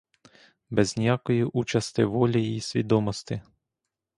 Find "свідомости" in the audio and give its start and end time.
2.61-3.41